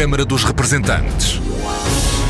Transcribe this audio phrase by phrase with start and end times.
[0.00, 1.38] Câmara dos Representantes.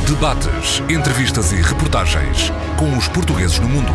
[0.04, 3.92] Debates, entrevistas e reportagens com os portugueses no mundo.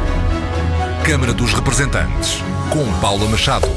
[1.05, 2.37] Câmara dos Representantes,
[2.71, 3.67] com Paula Machado.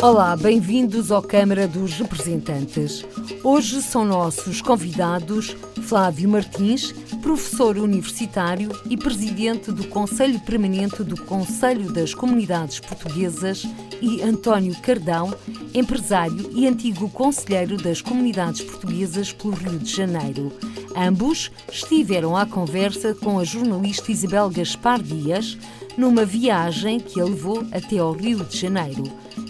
[0.00, 3.04] Olá, bem-vindos ao Câmara dos Representantes.
[3.42, 5.54] Hoje são nossos convidados
[5.84, 6.92] Flávio Martins,
[7.22, 13.66] professor universitário e presidente do Conselho Permanente do Conselho das Comunidades Portuguesas,
[14.00, 15.34] e António Cardão,
[15.72, 20.52] empresário e antigo conselheiro das Comunidades Portuguesas pelo Rio de Janeiro.
[20.94, 25.56] Ambos estiveram à conversa com a jornalista Isabel Gaspar Dias
[25.96, 29.04] numa viagem que a levou até ao Rio de Janeiro,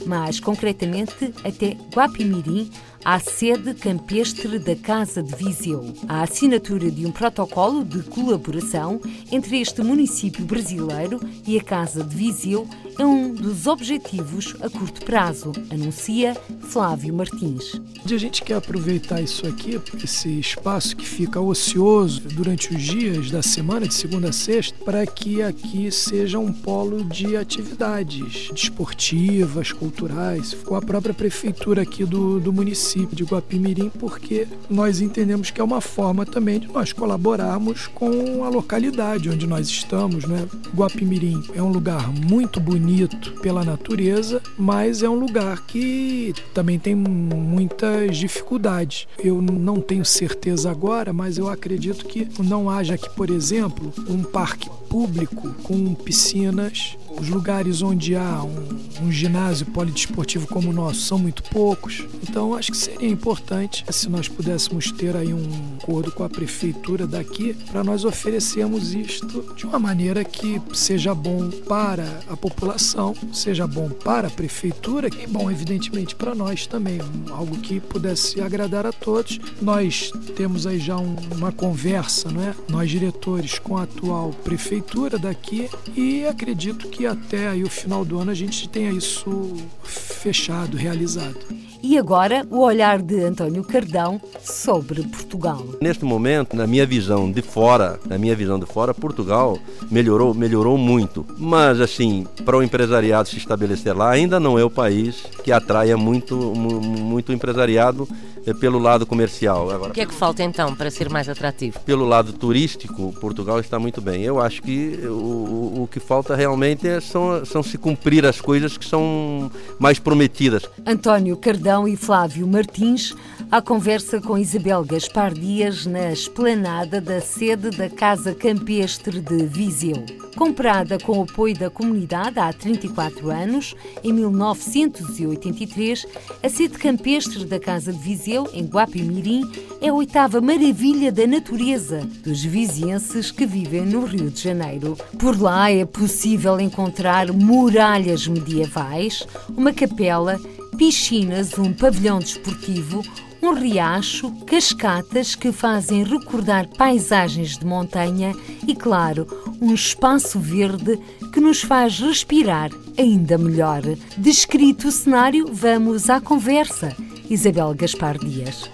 [0.07, 2.71] mais concretamente até Guapimirim,
[3.05, 5.93] à sede campestre da Casa de Viseu.
[6.09, 8.99] A assinatura de um protocolo de colaboração
[9.31, 12.67] entre este município brasileiro e a Casa de Viseu
[12.99, 17.81] é um dos objetivos a curto prazo, anuncia Flávio Martins.
[18.05, 23.43] A gente quer aproveitar isso aqui, esse espaço que fica ocioso durante os dias da
[23.43, 30.55] semana, de segunda a sexta, para que aqui seja um polo de atividades desportivas, culturais,
[30.65, 35.65] com a própria prefeitura aqui do, do município de Guapimirim, porque nós entendemos que é
[35.65, 40.25] uma forma também de nós colaborarmos com a localidade onde nós estamos.
[40.25, 40.47] Né?
[40.75, 46.79] Guapimirim é um lugar muito bonito bonito pela natureza, mas é um lugar que também
[46.79, 49.09] tem muitas dificuldades.
[49.19, 54.23] Eu não tenho certeza agora, mas eu acredito que não haja aqui, por exemplo, um
[54.23, 61.01] parque público com piscinas os lugares onde há um, um, ginásio polidesportivo como o nosso
[61.01, 66.11] são muito poucos, então acho que seria importante se nós pudéssemos ter aí um acordo
[66.13, 72.21] com a prefeitura daqui para nós oferecermos isto de uma maneira que seja bom para
[72.29, 77.81] a população, seja bom para a prefeitura e bom, evidentemente, para nós também, algo que
[77.81, 79.39] pudesse agradar a todos.
[79.61, 82.55] Nós temos aí já um, uma conversa, não é?
[82.69, 88.19] Nós diretores com a atual prefeitura daqui e acredito que até aí o final do
[88.19, 91.39] ano a gente tenha isso fechado, realizado.
[91.87, 95.63] E agora o olhar de António Cardão sobre Portugal.
[95.83, 99.59] Neste momento, na minha visão de fora, na minha visão de fora, Portugal
[99.91, 101.27] melhorou, melhorou muito.
[101.37, 105.95] Mas assim, para o empresariado se estabelecer lá, ainda não é o país que atraia
[105.95, 108.09] muito, muito empresariado
[108.53, 109.71] pelo lado comercial.
[109.71, 111.79] Agora, o que é que falta então para ser mais atrativo?
[111.81, 114.23] Pelo lado turístico, Portugal está muito bem.
[114.23, 118.77] Eu acho que o, o que falta realmente é, são, são se cumprir as coisas
[118.77, 120.65] que são mais prometidas.
[120.85, 123.15] António Cardão e Flávio Martins
[123.51, 130.05] à conversa com Isabel Gaspar Dias na esplanada da sede da Casa Campestre de Viseu.
[130.37, 136.07] Comprada com o apoio da comunidade há 34 anos, em 1983,
[136.43, 139.43] a sede campestre da Casa de Viseu, em Guapimirim,
[139.81, 144.97] é a oitava maravilha da natureza dos vizienses que vivem no Rio de Janeiro.
[145.19, 150.39] Por lá é possível encontrar muralhas medievais, uma capela
[150.77, 153.03] piscinas, um pavilhão desportivo,
[153.41, 158.33] um riacho, cascatas que fazem recordar paisagens de montanha
[158.67, 159.27] e, claro,
[159.61, 160.99] um espaço verde
[161.35, 163.83] que nos faz respirar ainda melhor.
[164.17, 166.97] Descrito o cenário, vamos à conversa.
[167.29, 168.71] Isabel Gaspar Dias.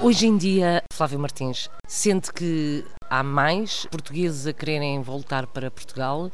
[0.00, 6.32] Hoje em dia, Flávio Martins, sente que há mais portugueses a quererem voltar para Portugal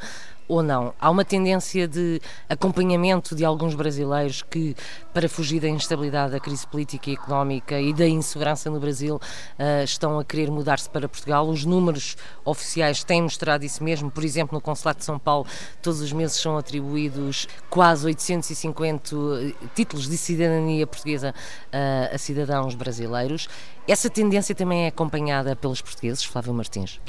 [0.48, 0.94] ou não?
[0.98, 4.74] Há uma tendência de acompanhamento de alguns brasileiros que,
[5.12, 9.84] para fugir da instabilidade da crise política e económica e da insegurança no Brasil, uh,
[9.84, 11.48] estão a querer mudar-se para Portugal.
[11.48, 14.10] Os números oficiais têm mostrado isso mesmo.
[14.10, 15.46] Por exemplo, no Consulado de São Paulo,
[15.82, 21.34] todos os meses são atribuídos quase 850 eh, títulos de cidadania portuguesa
[21.66, 23.48] uh, a cidadãos brasileiros.
[23.86, 27.00] Essa tendência também é acompanhada pelos portugueses, Flávio Martins?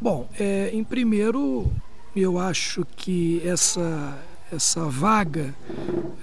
[0.00, 1.68] Bom, é, em primeiro,
[2.20, 4.18] eu acho que essa,
[4.52, 5.54] essa vaga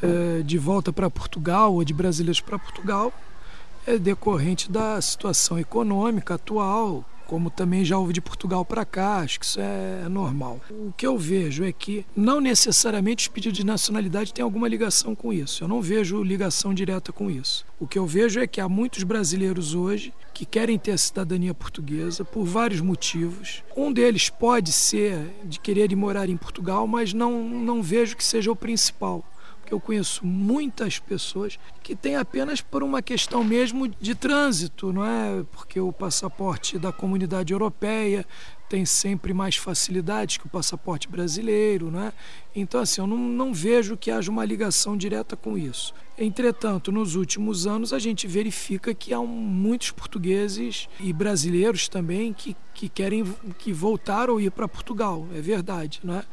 [0.01, 3.13] é, de volta para Portugal ou de brasileiros para Portugal
[3.85, 9.39] é decorrente da situação econômica atual, como também já houve de Portugal para cá, acho
[9.39, 10.59] que isso é normal.
[10.69, 15.15] O que eu vejo é que não necessariamente os pedidos de nacionalidade têm alguma ligação
[15.15, 15.63] com isso.
[15.63, 17.65] Eu não vejo ligação direta com isso.
[17.79, 21.53] O que eu vejo é que há muitos brasileiros hoje que querem ter a cidadania
[21.53, 23.63] portuguesa por vários motivos.
[23.75, 28.23] Um deles pode ser de querer ir morar em Portugal, mas não, não vejo que
[28.23, 29.23] seja o principal.
[29.65, 35.03] Porque eu conheço muitas pessoas que têm apenas por uma questão mesmo de trânsito, não
[35.03, 35.43] é?
[35.51, 38.23] Porque o passaporte da comunidade europeia
[38.69, 42.13] tem sempre mais facilidades que o passaporte brasileiro, né?
[42.55, 45.93] Então, assim, eu não, não vejo que haja uma ligação direta com isso.
[46.15, 52.55] Entretanto, nos últimos anos, a gente verifica que há muitos portugueses e brasileiros também que,
[52.73, 53.23] que querem
[53.57, 56.23] que voltar ou ir para Portugal, é verdade, né?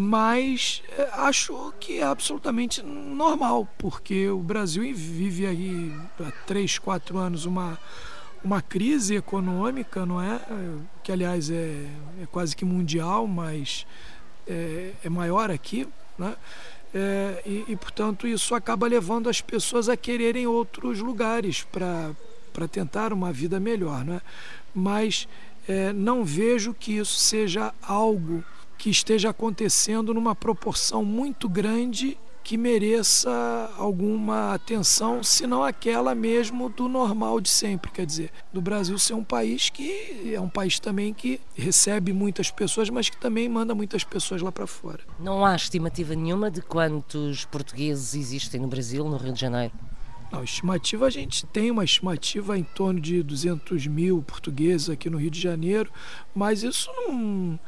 [0.00, 7.18] Mas é, acho que é absolutamente normal, porque o Brasil vive aí há três, quatro
[7.18, 7.76] anos uma
[8.44, 10.40] uma crise econômica, não é?
[11.02, 11.84] Que aliás é,
[12.22, 13.84] é quase que mundial, mas
[14.46, 16.36] é, é maior aqui, né?
[16.94, 23.12] É, e, e, portanto isso acaba levando as pessoas a quererem outros lugares para tentar
[23.12, 24.22] uma vida melhor, né?
[24.72, 25.26] Mas
[25.96, 28.44] não vejo que isso seja algo
[28.78, 32.16] que esteja acontecendo numa proporção muito grande
[32.48, 37.90] que mereça alguma atenção, se não aquela mesmo do normal de sempre.
[37.90, 42.50] Quer dizer, do Brasil ser um país que é um país também que recebe muitas
[42.50, 45.00] pessoas, mas que também manda muitas pessoas lá para fora.
[45.20, 49.74] Não há estimativa nenhuma de quantos portugueses existem no Brasil, no Rio de Janeiro?
[50.32, 55.18] Não, estimativa a gente tem uma estimativa em torno de 200 mil portugueses aqui no
[55.18, 55.90] Rio de Janeiro,
[56.34, 57.58] mas isso não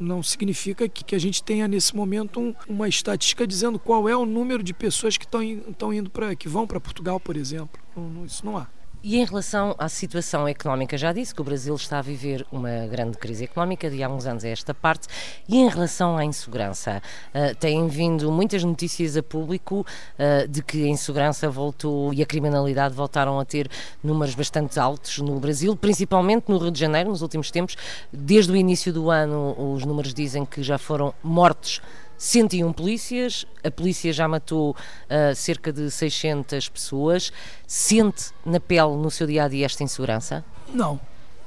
[0.00, 4.16] não significa que, que a gente tenha nesse momento um, uma estatística dizendo qual é
[4.16, 7.80] o número de pessoas que estão indo para que vão para Portugal, por exemplo.
[7.94, 8.66] Não, isso não há.
[9.02, 12.86] E em relação à situação económica, já disse que o Brasil está a viver uma
[12.86, 15.08] grande crise económica de há uns anos a esta parte.
[15.48, 17.02] E em relação à insegurança,
[17.34, 19.86] uh, têm vindo muitas notícias a público
[20.18, 23.70] uh, de que a insegurança voltou e a criminalidade voltaram a ter
[24.04, 27.76] números bastante altos no Brasil, principalmente no Rio de Janeiro, nos últimos tempos.
[28.12, 31.80] Desde o início do ano, os números dizem que já foram mortos
[32.20, 37.32] 101 polícias, a polícia já matou uh, cerca de 600 pessoas.
[37.66, 40.44] Sente na pele, no seu dia a dia, esta insegurança?
[40.68, 41.00] Não,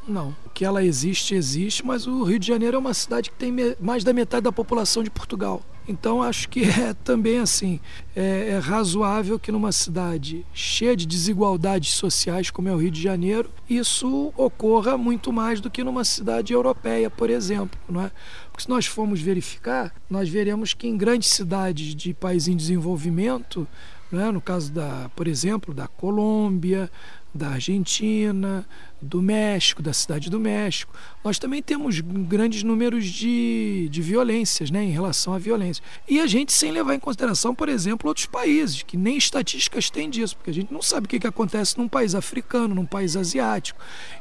[0.08, 0.36] não.
[0.54, 4.04] Que ela existe, existe, mas o Rio de Janeiro é uma cidade que tem mais
[4.04, 5.62] da metade da população de Portugal.
[5.88, 7.80] Então acho que é também assim,
[8.16, 13.02] é, é, razoável que numa cidade cheia de desigualdades sociais como é o Rio de
[13.02, 18.12] Janeiro, isso ocorra muito mais do que numa cidade europeia, por exemplo, não é?
[18.50, 23.68] Porque se nós formos verificar, nós veremos que em grandes cidades de países em desenvolvimento,
[24.12, 24.32] é?
[24.32, 26.90] no caso da, por exemplo, da Colômbia,
[27.34, 28.66] da Argentina,
[29.02, 30.94] do México, da cidade do México.
[31.24, 35.84] Nós também temos grandes números de, de violências né, em relação à violência.
[36.08, 40.10] E a gente sem levar em consideração, por exemplo, outros países, que nem estatísticas têm
[40.10, 43.16] disso, porque a gente não sabe o que, que acontece num país africano, num país
[43.16, 43.80] asiático.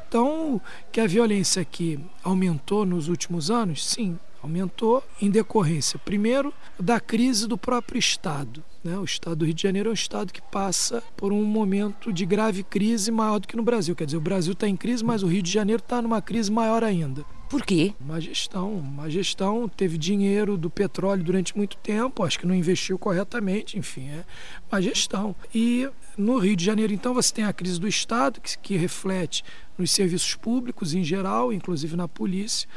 [0.08, 0.60] Então,
[0.90, 7.46] que a violência aqui aumentou nos últimos anos, sim, aumentou em decorrência, primeiro, da crise
[7.46, 8.62] do próprio Estado.
[8.82, 8.98] Né?
[8.98, 12.26] O estado do Rio de Janeiro é um estado que passa por um momento de
[12.26, 13.94] grave crise maior do que no Brasil.
[13.94, 16.50] Quer dizer, o Brasil está em crise, mas o Rio de Janeiro está numa crise
[16.50, 17.24] maior ainda.
[17.48, 17.92] Por quê?
[18.00, 18.72] Uma gestão.
[18.72, 24.08] Uma gestão teve dinheiro do petróleo durante muito tempo, acho que não investiu corretamente, enfim,
[24.08, 24.24] é
[24.70, 25.36] uma gestão.
[25.54, 25.86] E
[26.16, 29.44] no Rio de Janeiro, então, você tem a crise do Estado, que, que reflete
[29.76, 32.68] nos serviços públicos em geral, inclusive na polícia.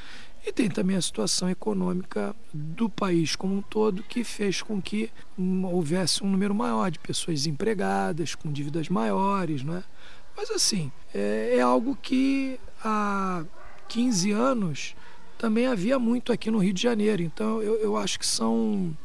[0.45, 5.09] E tem também a situação econômica do país como um todo, que fez com que
[5.63, 9.63] houvesse um número maior de pessoas desempregadas, com dívidas maiores.
[9.63, 9.83] Né?
[10.37, 13.43] Mas, assim, é, é algo que há
[13.87, 14.95] 15 anos
[15.35, 17.23] também havia muito aqui no Rio de Janeiro.
[17.23, 18.95] Então, eu, eu acho que são,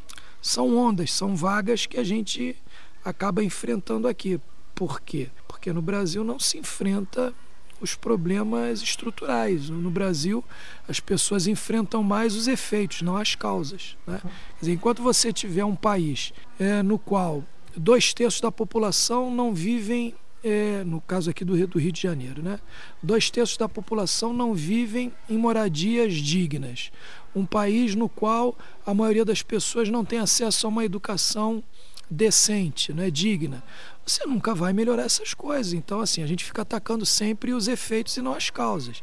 [0.43, 2.55] são ondas, são vagas que a gente
[3.03, 4.39] acaba enfrentando aqui.
[4.75, 5.31] Por quê?
[5.49, 7.33] Porque no Brasil não se enfrenta
[7.81, 9.71] os problemas estruturais.
[9.71, 10.45] No Brasil,
[10.89, 13.97] as pessoas enfrentam mais os efeitos, não as causas.
[14.07, 14.21] Né?
[14.61, 17.45] Dizer, enquanto você tiver um país é, no qual
[17.77, 22.01] dois terços da população não vivem, é, no caso aqui do Rio, do Rio de
[22.01, 22.59] Janeiro, né?
[23.03, 26.91] dois terços da população não vivem em moradias dignas.
[27.35, 31.63] Um país no qual a maioria das pessoas não tem acesso a uma educação
[32.11, 33.63] decente, né, digna
[34.11, 35.73] você nunca vai melhorar essas coisas.
[35.73, 39.03] Então, assim, a gente fica atacando sempre os efeitos e não as causas.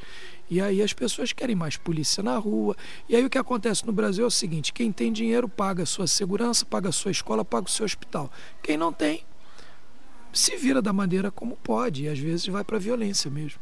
[0.50, 2.76] E aí as pessoas querem mais polícia na rua.
[3.08, 5.86] E aí o que acontece no Brasil é o seguinte: quem tem dinheiro paga a
[5.86, 8.32] sua segurança, paga a sua escola, paga o seu hospital.
[8.62, 9.24] Quem não tem,
[10.32, 12.04] se vira da maneira como pode.
[12.04, 13.60] E às vezes vai para a violência mesmo.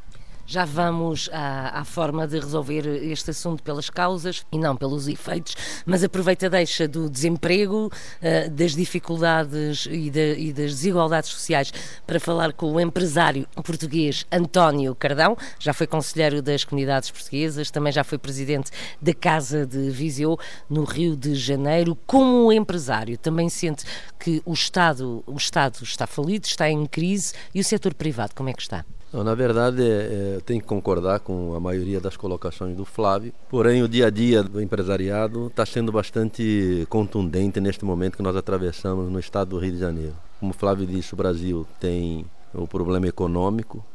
[0.47, 5.55] Já vamos à, à, forma de resolver este assunto pelas causas e não pelos efeitos,
[5.85, 11.73] mas aproveita a deixa do desemprego, uh, das dificuldades e, de, e, das desigualdades sociais
[12.05, 17.91] para falar com o empresário português António Cardão, já foi conselheiro das comunidades portuguesas, também
[17.91, 18.71] já foi presidente
[19.01, 20.37] da Casa de Viseu,
[20.69, 21.97] no Rio de Janeiro.
[22.05, 23.85] Como empresário, também sente
[24.19, 28.49] que o Estado, o Estado está falido, está em crise e o setor privado, como
[28.49, 28.85] é que está?
[29.15, 33.31] Não, na verdade, é, é, tenho que concordar com a maioria das colocações do Flávio.
[33.49, 38.35] Porém, o dia a dia do empresariado está sendo bastante contundente neste momento que nós
[38.35, 40.13] atravessamos no estado do Rio de Janeiro.
[40.37, 43.85] Como o Flávio disse, o Brasil tem o problema econômico,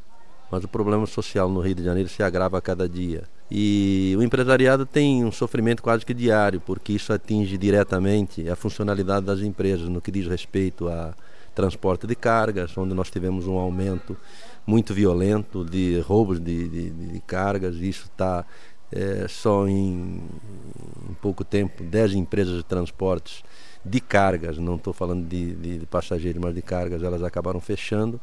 [0.51, 3.25] mas o problema social no Rio de Janeiro se agrava a cada dia.
[3.51, 9.27] E o empresariado tem um sofrimento quase que diário, porque isso atinge diretamente a funcionalidade
[9.27, 11.13] das empresas no que diz respeito a
[11.55, 14.17] transporte de cargas, onde nós tivemos um aumento
[14.71, 17.75] muito violento de roubos de, de, de cargas.
[17.77, 18.47] Isso está
[18.93, 20.23] é, só em,
[21.11, 23.43] em, pouco tempo, 10 empresas de transportes
[23.85, 28.21] de cargas, não estou falando de, de, de passageiros, mas de cargas, elas acabaram fechando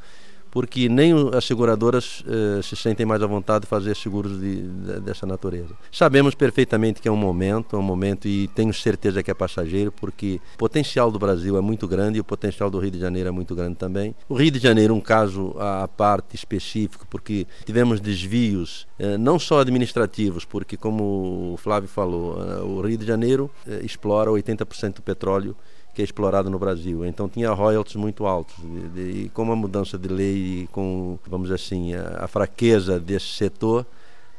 [0.57, 4.99] porque nem as seguradoras eh, se sentem mais à vontade de fazer seguros de, de,
[5.01, 5.75] dessa natureza.
[5.91, 9.91] Sabemos perfeitamente que é um momento, é um momento e tenho certeza que é passageiro,
[9.91, 13.29] porque o potencial do Brasil é muito grande e o potencial do Rio de Janeiro
[13.29, 14.15] é muito grande também.
[14.27, 19.59] O Rio de Janeiro um caso à parte específico, porque tivemos desvios eh, não só
[19.59, 25.01] administrativos, porque como o Flávio falou, eh, o Rio de Janeiro eh, explora 80% do
[25.03, 25.55] petróleo
[25.97, 27.03] que é explorado no Brasil.
[27.03, 28.55] Então tinha royalties muito altos.
[28.95, 33.83] E com a mudança de lei e com, vamos assim, a, a fraqueza desse setor,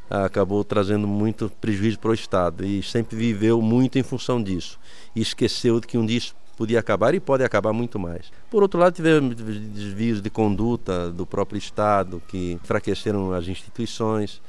[0.09, 2.65] acabou trazendo muito prejuízo para o Estado.
[2.65, 4.79] E sempre viveu muito em função disso.
[5.17, 8.31] E esqueceu de que um dia isso podia acabar e pode acabar muito mais.
[8.49, 14.41] Por outro lado, tivemos desvios de conduta do próprio Estado que enfraqueceram as instituições,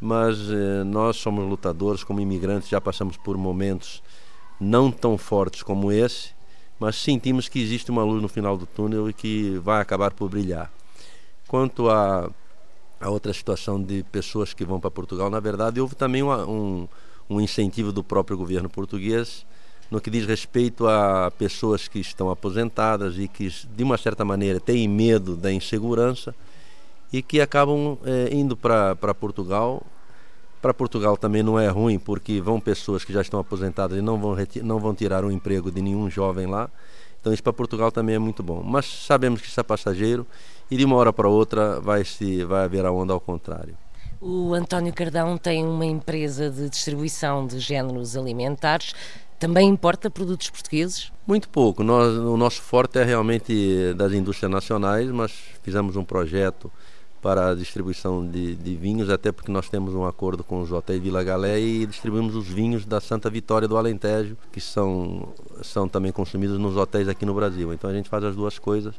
[0.00, 4.02] mas eh, nós somos lutadores, como imigrantes, já passamos por momentos
[4.58, 6.35] não tão fortes como esse
[6.78, 10.28] mas sentimos que existe uma luz no final do túnel e que vai acabar por
[10.28, 10.70] brilhar.
[11.46, 12.30] Quanto a,
[13.00, 16.88] a outra situação de pessoas que vão para Portugal, na verdade, houve também uma, um,
[17.28, 19.46] um incentivo do próprio governo português
[19.90, 24.58] no que diz respeito a pessoas que estão aposentadas e que, de uma certa maneira,
[24.58, 26.34] têm medo da insegurança
[27.12, 29.86] e que acabam é, indo para Portugal
[30.66, 34.18] para Portugal também não é ruim, porque vão pessoas que já estão aposentadas e não
[34.18, 36.68] vão, não vão tirar o emprego de nenhum jovem lá.
[37.20, 38.64] Então isso para Portugal também é muito bom.
[38.64, 40.26] Mas sabemos que isso é passageiro
[40.68, 43.76] e de uma hora para outra vai, se, vai haver a onda ao contrário.
[44.20, 48.92] O António Cardão tem uma empresa de distribuição de géneros alimentares.
[49.38, 51.12] Também importa produtos portugueses?
[51.24, 51.84] Muito pouco.
[51.84, 55.30] Nós, o nosso forte é realmente das indústrias nacionais, mas
[55.62, 56.72] fizemos um projeto
[57.22, 61.02] para a distribuição de, de, vinhos, até porque nós temos um acordo com os hotéis
[61.02, 65.28] Vila Galé e distribuímos os vinhos da Santa Vitória do Alentejo, que são,
[65.62, 67.72] são também consumidos nos hotéis aqui no Brasil.
[67.72, 68.94] Então a gente faz as duas coisas,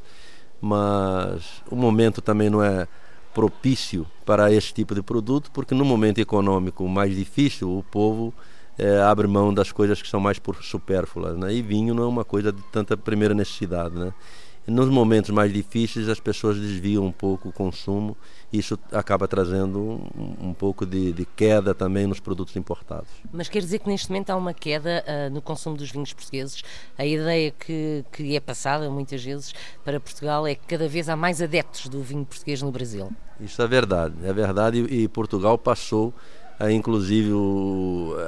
[0.60, 2.88] mas o momento também não é
[3.34, 8.34] propício para esse tipo de produto, porque no momento econômico mais difícil, o povo
[8.78, 11.54] é, abre mão das coisas que são mais supérfluas, né?
[11.54, 14.14] E vinho não é uma coisa de tanta primeira necessidade, né?
[14.68, 18.18] Nos momentos mais difíceis, as pessoas desviam um pouco o consumo
[18.52, 23.08] e isso acaba trazendo um, um pouco de, de, queda também nos produtos importados.
[23.32, 26.64] Mas quer dizer que neste momento há uma queda uh, no consumo dos vinhos portugueses?
[26.98, 29.54] A ideia que, que é passada muitas vezes
[29.86, 33.10] para Portugal é que cada vez há mais adeptos do vinho português no Brasil.
[33.40, 36.14] Isso é verdade, é verdade e Portugal passou,
[36.70, 37.32] inclusive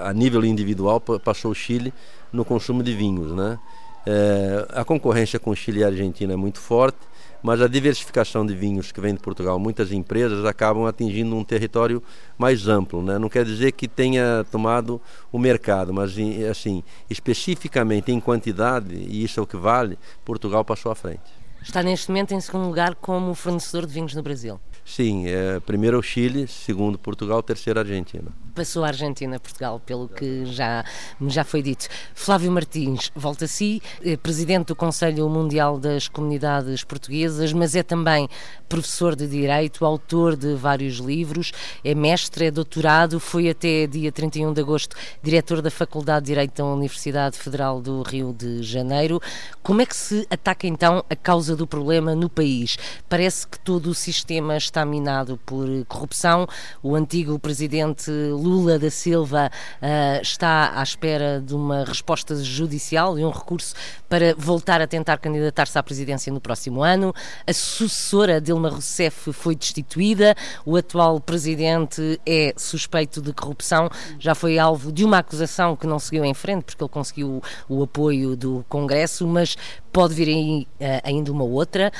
[0.05, 1.93] a nível individual, passou o Chile
[2.31, 3.59] no consumo de vinhos, né?
[4.05, 6.97] É, a concorrência com Chile e Argentina é muito forte,
[7.41, 12.03] mas a diversificação de vinhos que vem de Portugal, muitas empresas acabam atingindo um território
[12.37, 13.01] mais amplo.
[13.01, 13.17] Né?
[13.17, 15.01] Não quer dizer que tenha tomado
[15.31, 16.15] o mercado, mas
[16.49, 21.39] assim, especificamente em quantidade, e isso é o que vale, Portugal passou à frente.
[21.61, 24.59] Está neste momento em segundo lugar como fornecedor de vinhos no Brasil.
[24.85, 28.31] Sim, é, primeiro o Chile, segundo Portugal, terceiro a Argentina.
[28.53, 30.83] Passou a Argentina, Portugal, pelo que já,
[31.27, 31.87] já foi dito.
[32.13, 37.83] Flávio Martins, volta a si, é presidente do Conselho Mundial das Comunidades Portuguesas, mas é
[37.83, 38.27] também
[38.67, 41.51] professor de Direito, autor de vários livros,
[41.83, 46.57] é mestre, é doutorado, foi até dia 31 de agosto diretor da Faculdade de Direito
[46.57, 49.19] da Universidade Federal do Rio de Janeiro.
[49.63, 52.77] Como é que se ataca então a causa do problema no país?
[53.07, 56.47] Parece que todo o sistema está minado por corrupção.
[56.83, 63.25] O antigo presidente Lula da Silva uh, está à espera de uma resposta judicial e
[63.25, 63.75] um recurso
[64.07, 67.13] para voltar a tentar candidatar-se à presidência no próximo ano.
[67.45, 70.35] A sucessora Dilma Rousseff foi destituída.
[70.65, 73.89] O atual presidente é suspeito de corrupção.
[74.19, 77.83] Já foi alvo de uma acusação que não seguiu em frente, porque ele conseguiu o
[77.83, 79.55] apoio do Congresso, mas
[79.91, 81.91] pode vir aí uh, ainda uma outra.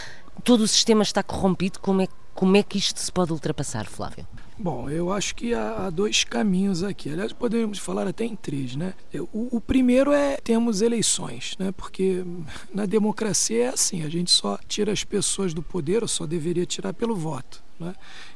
[0.43, 1.79] Todo o sistema está corrompido.
[1.79, 4.25] Como é, como é que isto se pode ultrapassar, Flávio?
[4.61, 7.09] Bom, eu acho que há, dois caminhos aqui.
[7.09, 8.93] Aliás, podemos falar até em três, né?
[9.31, 11.71] O, o, primeiro é temos eleições, né?
[11.71, 12.25] Porque
[12.75, 16.65] na democracia é assim, a gente só tira as pessoas do poder, ou só deveria
[16.65, 17.95] tirar pelo voto, né?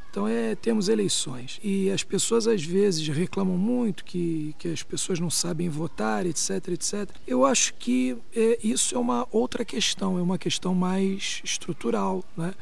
[0.10, 1.60] Então é, temos eleições.
[1.62, 6.70] E as pessoas às vezes reclamam muito que, que as pessoas não sabem votar, etc,
[6.70, 7.10] etc.
[7.28, 12.54] Eu acho que é, isso é uma outra questão, é uma questão mais estrutural, né?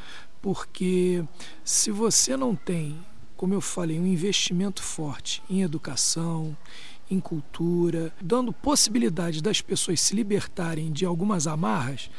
[0.41, 1.23] Porque
[1.63, 2.97] se você não tem
[3.41, 6.55] como eu falei, um investimento forte em educação,
[7.09, 12.11] em cultura, dando possibilidade das pessoas se libertarem de algumas amarras,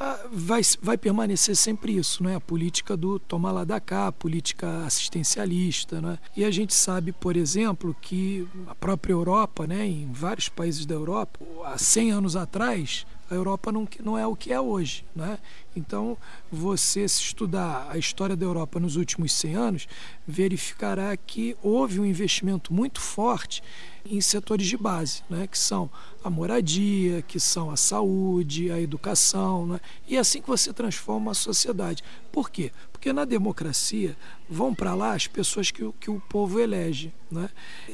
[0.00, 2.36] ah, vai, vai permanecer sempre isso, não é?
[2.36, 6.18] A política do tomar lá da cá, a política assistencialista, né?
[6.34, 10.94] E a gente sabe, por exemplo, que a própria Europa, né, em vários países da
[10.94, 15.38] Europa, há 100 anos atrás, a Europa não, não é o que é hoje, né?
[15.74, 16.18] Então,
[16.50, 19.88] você se estudar a história da Europa nos últimos 100 anos,
[20.26, 23.62] verificará que houve um investimento muito forte
[24.04, 25.90] em setores de base, né, que são
[26.22, 31.30] a moradia, que são a saúde, a educação, né, e é assim que você transforma
[31.30, 32.02] a sociedade.
[32.30, 32.72] Por quê?
[32.92, 34.16] Porque na democracia
[34.48, 37.12] vão para lá as pessoas que, que o povo elege.
[37.30, 37.50] Né?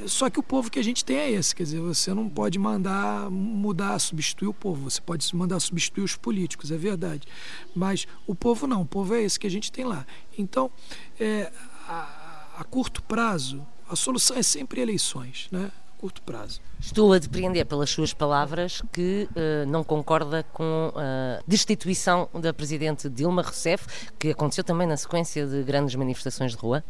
[0.06, 2.58] Só que o povo que a gente tem é esse, quer dizer, você não pode
[2.58, 7.26] mandar mudar, substituir o povo, você pode mandar substituir os políticos, é verdade.
[7.74, 10.06] Mas o povo não, o povo é esse que a gente tem lá.
[10.36, 10.70] Então,
[11.18, 11.50] é,
[11.86, 15.72] a, a curto prazo, a solução é sempre eleições, né?
[15.98, 16.60] Curto prazo.
[16.80, 23.08] Estou a depreender pelas suas palavras que uh, não concorda com a destituição da Presidente
[23.08, 23.86] Dilma Rousseff,
[24.18, 26.84] que aconteceu também na sequência de grandes manifestações de rua?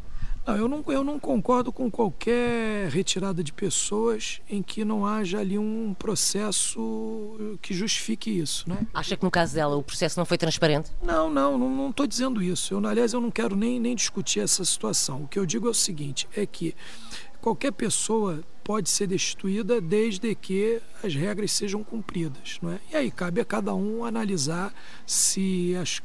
[0.48, 5.40] Não, eu não, eu não concordo com qualquer retirada de pessoas em que não haja
[5.40, 8.66] ali um processo que justifique isso.
[8.66, 8.78] Né?
[8.94, 10.90] Acha que no caso dela o processo não foi transparente?
[11.02, 12.72] Não, não, não estou dizendo isso.
[12.72, 15.24] Eu, aliás, eu não quero nem, nem discutir essa situação.
[15.24, 16.74] O que eu digo é o seguinte: é que
[17.42, 22.58] qualquer pessoa pode ser destituída desde que as regras sejam cumpridas.
[22.60, 22.80] Não é?
[22.92, 24.74] E aí cabe a cada um analisar
[25.06, 26.02] se as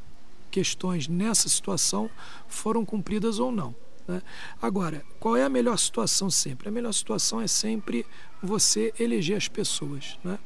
[0.50, 2.10] questões nessa situação
[2.48, 3.76] foram cumpridas ou não.
[4.08, 4.22] Né?
[4.62, 6.70] Agora, qual é a melhor situação sempre?
[6.70, 8.06] A melhor situação é sempre
[8.42, 10.18] você eleger as pessoas.
[10.24, 10.40] Né?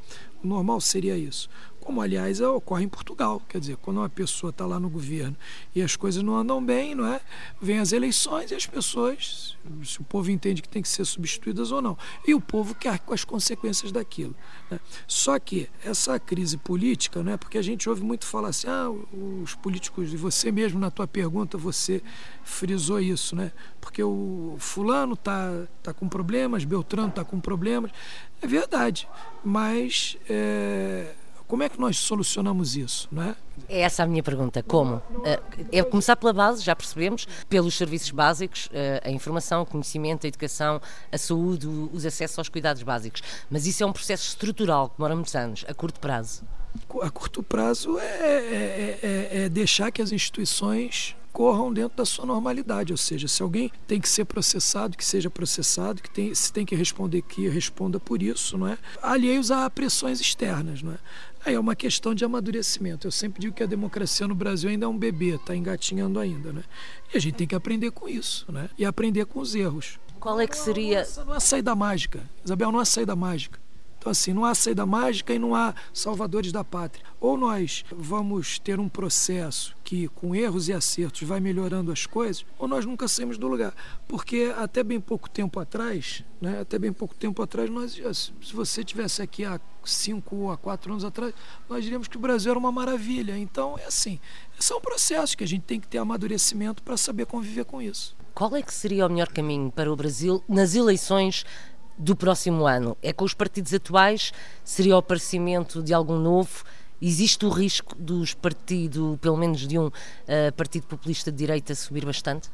[0.43, 1.47] O normal seria isso
[1.87, 3.41] como aliás ocorre em Portugal.
[3.47, 5.37] Quer dizer, quando uma pessoa está lá no governo
[5.73, 7.21] e as coisas não andam bem, não é?
[7.61, 11.71] Vem as eleições e as pessoas, se o povo entende que tem que ser substituídas
[11.71, 11.97] ou não.
[12.27, 14.35] E o povo quer com as consequências daquilo.
[14.69, 14.81] Né?
[15.07, 17.37] Só que essa crise política, não é?
[17.37, 18.89] Porque a gente ouve muito falar assim, ah,
[19.41, 22.03] os políticos, e você mesmo na tua pergunta, você
[22.43, 23.53] frisou isso, né?
[23.79, 27.91] Porque o fulano tá, tá com problemas, Beltrano tá com problemas.
[28.41, 29.07] É verdade,
[29.41, 31.15] mas é,
[31.47, 33.07] como é que nós solucionamos isso?
[33.11, 33.35] Não é?
[33.69, 34.61] é essa a minha pergunta.
[34.61, 35.01] Como?
[35.23, 35.39] Eh,
[35.71, 40.27] é começar pela base, já percebemos, pelos serviços básicos, eh, a informação, o conhecimento, a
[40.27, 40.81] educação,
[41.11, 43.21] a saúde, os acessos aos cuidados básicos.
[43.49, 46.43] Mas isso é um processo estrutural que demora muitos anos, a curto prazo.
[47.01, 52.25] A curto prazo é, é, é, é deixar que as instituições corram dentro da sua
[52.25, 56.51] normalidade, ou seja, se alguém tem que ser processado, que seja processado, que tem, se
[56.51, 58.75] tem que responder que responda por isso, não é?
[59.03, 60.97] Alheios a pressões externas, não é?
[61.45, 63.07] Aí é uma questão de amadurecimento.
[63.07, 66.51] Eu sempre digo que a democracia no Brasil ainda é um bebê, está engatinhando ainda,
[66.51, 66.63] né?
[67.13, 68.69] E a gente tem que aprender com isso, né?
[68.77, 69.99] E aprender com os erros.
[70.19, 71.03] Qual é que seria?
[71.03, 73.59] Não, não, não é saída mágica, Isabel, não é saída mágica.
[74.07, 77.03] Então, assim, não há saída mágica e não há salvadores da pátria.
[77.19, 82.45] Ou nós vamos ter um processo que, com erros e acertos, vai melhorando as coisas,
[82.57, 83.75] ou nós nunca saímos do lugar.
[84.07, 88.81] Porque até bem pouco tempo atrás, né, até bem pouco tempo atrás, nós, se você
[88.81, 91.33] tivesse aqui há cinco ou há quatro anos atrás,
[91.67, 93.37] nós diríamos que o Brasil era uma maravilha.
[93.37, 94.21] Então, é assim,
[94.57, 98.15] são processos que a gente tem que ter amadurecimento para saber conviver com isso.
[98.33, 101.43] Qual é que seria o melhor caminho para o Brasil nas eleições
[101.97, 102.95] do próximo ano?
[103.01, 104.31] É com os partidos atuais?
[104.63, 106.63] Seria o aparecimento de algum novo?
[107.01, 109.91] Existe o risco dos partidos, pelo menos de um uh,
[110.55, 112.49] partido populista de direita, subir bastante?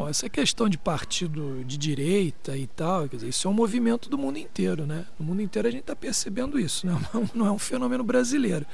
[0.00, 4.08] Bom, essa questão de partido de direita e tal, quer dizer, isso é um movimento
[4.08, 5.04] do mundo inteiro, né?
[5.18, 6.98] No mundo inteiro a gente está percebendo isso, né?
[7.34, 8.64] não é um fenômeno brasileiro.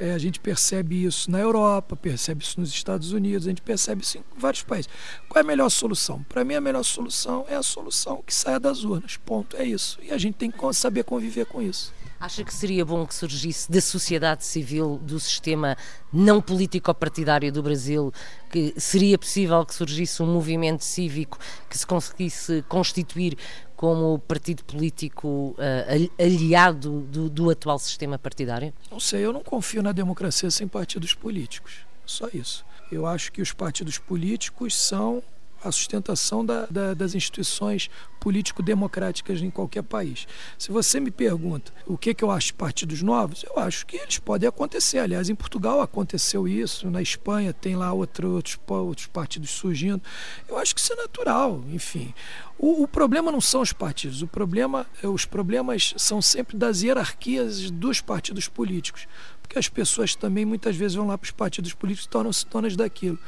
[0.00, 4.00] É, a gente percebe isso na Europa, percebe isso nos Estados Unidos, a gente percebe
[4.02, 4.88] isso em vários países.
[5.28, 6.22] Qual é a melhor solução?
[6.26, 9.18] Para mim, a melhor solução é a solução que saia das urnas.
[9.18, 9.54] Ponto.
[9.58, 9.98] É isso.
[10.02, 11.92] E a gente tem que saber conviver com isso.
[12.22, 15.76] Acha que seria bom que surgisse da sociedade civil, do sistema
[16.12, 18.12] não político-partidário do Brasil,
[18.48, 21.36] que seria possível que surgisse um movimento cívico
[21.68, 23.36] que se conseguisse constituir
[23.74, 28.72] como partido político uh, aliado do, do atual sistema partidário?
[28.88, 31.78] Não sei, eu não confio na democracia sem partidos políticos.
[32.06, 32.64] Só isso.
[32.92, 35.24] Eu acho que os partidos políticos são
[35.64, 40.28] a sustentação da, da, das instituições político-democráticas em qualquer país.
[40.56, 43.96] Se você me pergunta o que, que eu acho de partidos novos, eu acho que
[43.96, 44.98] eles podem acontecer.
[44.98, 50.00] Aliás, em Portugal aconteceu isso, na Espanha tem lá outro, outros, outros partidos surgindo.
[50.48, 52.14] Eu acho que isso é natural, enfim.
[52.56, 57.72] O, o, problema não são os partidos, o problema, os problemas são sempre das hierarquias
[57.72, 59.08] dos partidos políticos
[59.52, 62.74] porque as pessoas também muitas vezes vão lá para os partidos políticos e tornam-se donas
[62.74, 63.18] daquilo.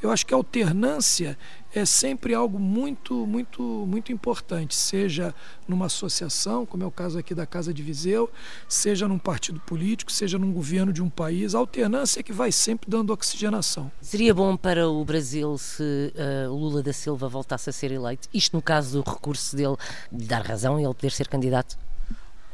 [0.00, 1.36] Eu acho que a alternância
[1.74, 5.34] é sempre algo muito, muito, muito importante, seja
[5.68, 8.30] numa associação, como é o caso aqui da Casa de Viseu,
[8.66, 11.54] seja num partido político, seja num governo de um país.
[11.54, 13.92] A alternância é que vai sempre dando oxigenação.
[14.00, 18.26] Seria bom para o Brasil se uh, Lula da Silva voltasse a ser eleito?
[18.32, 19.76] Isto no caso do recurso dele
[20.10, 21.83] de dar razão e ele poder ser candidato?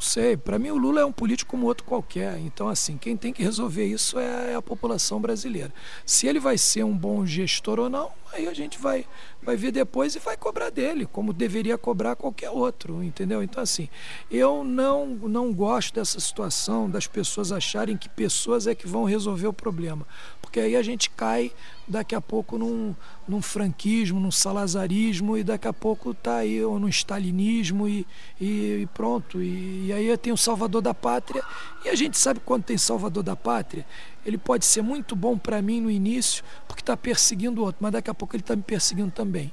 [0.00, 2.38] Não sei, para mim o Lula é um político como outro qualquer.
[2.38, 5.70] Então, assim, quem tem que resolver isso é a população brasileira.
[6.06, 9.04] Se ele vai ser um bom gestor ou não, aí a gente vai,
[9.42, 13.42] vai ver depois e vai cobrar dele, como deveria cobrar qualquer outro, entendeu?
[13.42, 13.88] Então, assim,
[14.31, 19.46] eu não, não gosto dessa situação das pessoas acharem que pessoas é que vão resolver
[19.46, 20.07] o problema
[20.50, 21.53] porque aí a gente cai
[21.87, 22.92] daqui a pouco num,
[23.29, 28.05] num franquismo, num salazarismo e daqui a pouco está aí ou no stalinismo e,
[28.40, 29.40] e, e pronto.
[29.40, 31.40] E, e, aí tem o salvador da pátria
[31.85, 33.87] e a gente sabe quando tem salvador da pátria,
[34.24, 37.92] ele pode ser muito bom para mim no início porque está perseguindo o outro, mas
[37.92, 39.52] daqui a pouco ele está me perseguindo também.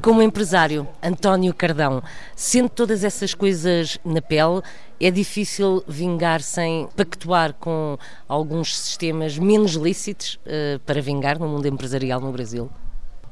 [0.00, 2.02] Como empresário, António Cardão,
[2.36, 4.62] sendo todas essas coisas na pele,
[5.00, 11.66] é difícil vingar sem pactuar com alguns sistemas menos lícitos uh, para vingar no mundo
[11.66, 12.70] empresarial no Brasil?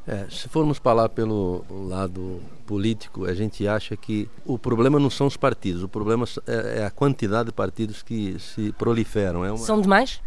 [0.06, 5.26] É, se formos falar pelo lado político, a gente acha que o problema não são
[5.26, 9.44] os partidos, o problema é, é a quantidade de partidos que se proliferam.
[9.44, 9.58] É uma...
[9.58, 10.20] São demais?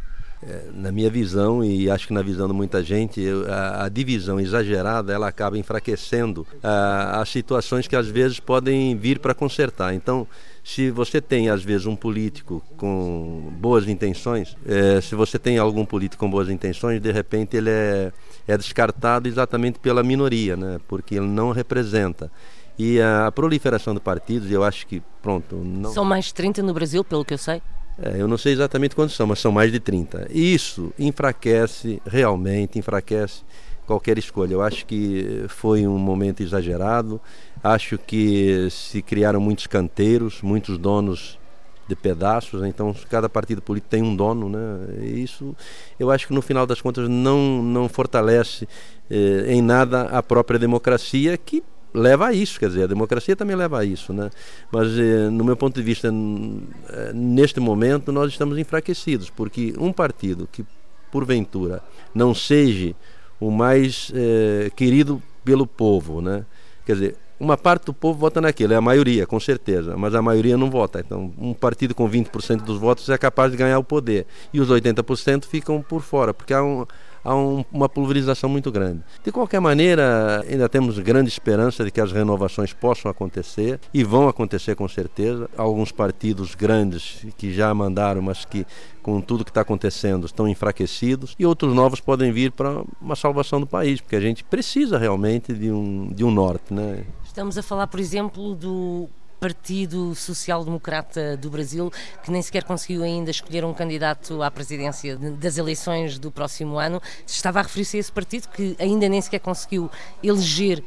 [0.47, 4.39] É, na minha visão e acho que na visão de muita gente, a, a, divisão
[4.39, 9.93] exagerada ela acaba enfraquecendo a, as situações que às vezes podem vir para consertar.
[9.93, 10.27] Então,
[10.63, 15.85] se você tem às vezes um político com boas intenções, é, se você tem algum
[15.85, 18.11] político com boas intenções, de repente ele é,
[18.47, 20.79] é descartado exatamente pela minoria, né?
[20.87, 22.31] Porque ele não representa.
[22.77, 25.55] E a, proliferação de partidos, eu acho que pronto.
[25.55, 25.91] Não...
[25.91, 27.61] São mais de 30 no Brasil, pelo que eu sei.
[28.01, 30.27] É, eu não sei exatamente quantos são, mas são mais de 30.
[30.31, 33.43] Isso enfraquece, realmente enfraquece
[33.85, 34.53] qualquer escolha.
[34.53, 37.21] Eu acho que foi um momento exagerado.
[37.63, 41.39] Acho que se criaram muitos canteiros, muitos donos
[41.87, 44.59] de pedaços, então cada partido político tem um dono, né?
[45.01, 45.55] E isso
[45.99, 48.67] eu acho que no final das contas não, não fortalece
[49.09, 51.61] eh, em nada a própria democracia que
[51.93, 54.29] leva a isso, quer dizer, a democracia também leva a isso, né?
[54.71, 59.93] Mas eh, no meu ponto de vista, eh, neste momento nós estamos enfraquecidos, porque um
[59.93, 60.65] partido que
[61.11, 62.95] porventura não seja
[63.39, 66.45] o mais eh, querido pelo povo, né?
[66.85, 70.21] Quer dizer, uma parte do povo vota naquilo, é a maioria, com certeza, mas a
[70.21, 70.99] maioria não vota.
[70.99, 74.69] Então, um partido com 20% dos votos é capaz de ganhar o poder e os
[74.69, 76.85] 80% ficam por fora, porque há um
[77.23, 79.01] há um, uma pulverização muito grande.
[79.23, 84.27] De qualquer maneira, ainda temos grande esperança de que as renovações possam acontecer e vão
[84.27, 85.49] acontecer com certeza.
[85.57, 88.65] Alguns partidos grandes que já mandaram, mas que
[89.01, 93.59] com tudo que está acontecendo estão enfraquecidos e outros novos podem vir para uma salvação
[93.59, 96.73] do país, porque a gente precisa realmente de um, de um norte.
[96.73, 97.03] Né?
[97.23, 99.09] Estamos a falar, por exemplo, do
[99.43, 101.91] Partido Social Democrata do Brasil,
[102.23, 107.01] que nem sequer conseguiu ainda escolher um candidato à presidência das eleições do próximo ano.
[107.27, 109.91] Estava a referir-se a esse partido que ainda nem sequer conseguiu
[110.23, 110.81] eleger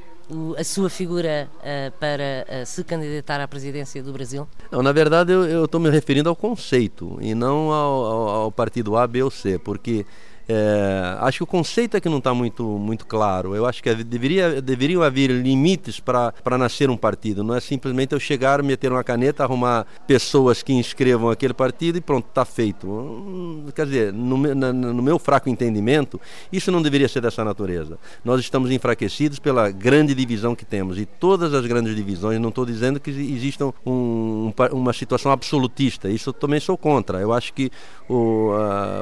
[0.59, 4.49] a sua figura uh, para uh, se candidatar à presidência do Brasil?
[4.73, 8.97] Não, na verdade eu estou me referindo ao conceito e não ao, ao, ao, partido
[8.97, 10.07] A, B ou C, porque
[10.49, 13.55] É, acho que o conceito é que não está muito, muito claro.
[13.55, 17.43] Eu acho que deveria, deveriam haver limites para nascer um partido.
[17.43, 22.01] Não é simplesmente eu chegar, meter uma caneta, arrumar pessoas que inscrevam aquele partido e
[22.01, 22.87] pronto, está feito.
[22.89, 26.21] Hum, quer dizer, no, no meu fraco entendimento,
[26.53, 27.99] isso não deveria ser dessa natureza.
[28.25, 30.99] Nós estamos enfraquecidos pela grande divisão que temos.
[30.99, 36.09] E todas as grandes divisões, não estou dizendo que existam um, uma situação absolutista.
[36.09, 37.19] Isso eu também sou contra.
[37.19, 37.71] Eu acho que,
[38.09, 38.53] o,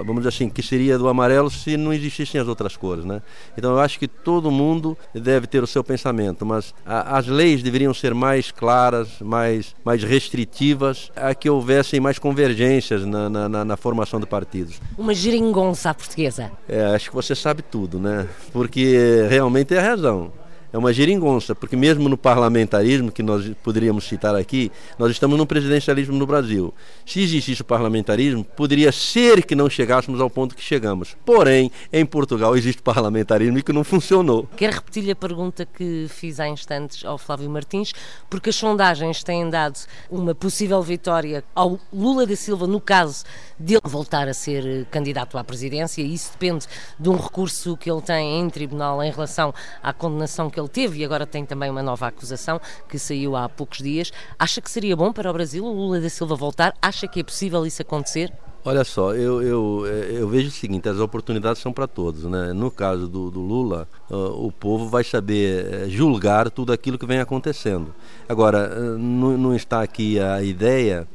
[0.05, 3.23] vamos dizer assim, que seria do amarelo se não existissem as outras cores, né?
[3.57, 7.63] Então eu acho que todo mundo deve ter o seu pensamento, mas a, as leis
[7.63, 13.65] deveriam ser mais claras, mais, mais restritivas, a que houvessem mais convergências na, na, na,
[13.65, 14.81] na formação de partidos.
[14.97, 16.51] Uma geringonça portuguesa.
[16.69, 18.27] É, acho que você sabe tudo, né?
[18.53, 20.33] Porque realmente é a razão
[20.75, 25.47] é uma geringonça, porque mesmo no parlamentarismo, que nós poderíamos citar aqui, nós estamos no
[25.47, 26.75] presidencialismo no Brasil.
[27.07, 31.17] Se existisse o parlamentarismo, poderia ser que não chegássemos ao ponto que chegamos.
[31.25, 34.49] Porém, em Portugal existe parlamentarismo e que não funcionou.
[34.57, 37.93] Quero repetir a pergunta que fiz há instantes ao Flávio Martins,
[38.29, 39.79] porque as sondagens têm dado
[40.11, 43.23] uma possível vitória ao Lula da Silva, no caso
[43.61, 46.67] de voltar a ser candidato à presidência, e isso depende
[46.99, 50.69] de um recurso que ele tem em tribunal em relação à condenação que ele ele
[50.73, 54.13] teve e agora tem também uma nova acusação que saiu há poucos dias.
[54.39, 56.75] Acha que seria bom para o Brasil o Lula da Silva voltar?
[56.81, 58.33] Acha que é possível isso acontecer?
[58.67, 62.25] Olha só, eu, eu, eu vejo o seguinte, as oportunidades são para todos.
[62.25, 62.55] Né?
[62.55, 67.21] No caso do, do Lula, o povo vai saber eh, julgar tudo aquilo que vem
[67.21, 67.95] acontecendo.
[68.27, 71.07] Agora, uh, não, não está aqui a ideia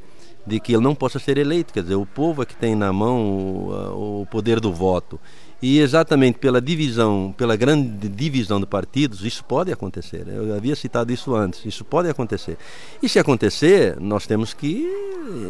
[0.45, 2.93] de que ele não possa ser eleito, quer dizer, o povo é que tem na
[2.93, 5.19] mão o, o poder do voto.
[5.62, 10.26] E exatamente pela divisão, pela grande divisão de partidos, isso pode acontecer.
[10.28, 11.65] Eu havia citado isso antes.
[11.65, 12.58] Isso pode acontecer.
[13.04, 14.88] E se acontecer, nós temos que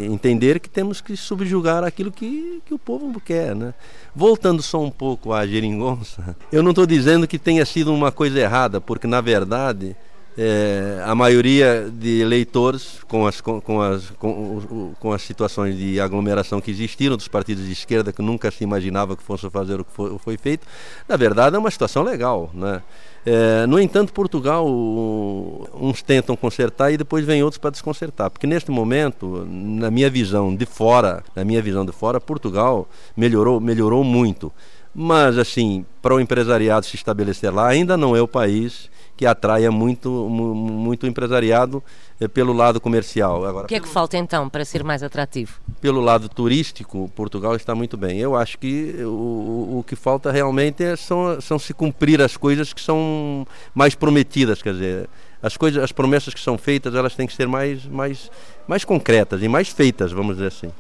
[0.01, 3.55] entender que temos que subjugar aquilo que, que o povo quer.
[3.55, 3.73] Né?
[4.15, 8.39] Voltando só um pouco à geringonça, eu não estou dizendo que tenha sido uma coisa
[8.39, 9.95] errada, porque na verdade
[10.41, 15.99] é, a maioria de eleitores, com as, com, com, as, com, com, as situações de
[15.99, 19.83] aglomeração que existiram dos partidos de esquerda, que nunca se imaginava que fosse fazer o
[19.83, 20.65] que foi, foi feito,
[21.09, 22.49] na verdade é uma situação legal.
[22.53, 22.81] Né?
[23.25, 28.71] É, no entanto, Portugal, uns tentam consertar e depois vem outros para desconcertar, porque neste
[28.71, 34.53] momento, na minha visão de fora, na minha visão de fora, Portugal melhorou, melhorou muito.
[34.95, 39.69] Mas, assim, para o empresariado se estabelecer lá, ainda não é o país que atraia
[39.69, 41.83] muito, muito empresariado
[42.21, 43.45] eh, pelo lado comercial.
[43.45, 45.59] Agora, o que é que falta então para ser mais atrativo?
[45.81, 48.17] Pelo lado turístico, Portugal está muito bem.
[48.17, 52.71] Eu acho que o, o que falta realmente é, são, são se cumprir as coisas
[52.71, 55.09] que são mais prometidas, quer dizer,
[55.43, 58.31] as coisas, as promessas que são feitas, elas têm que ser mais, mais,
[58.65, 60.71] mais concretas e mais feitas, vamos dizer assim.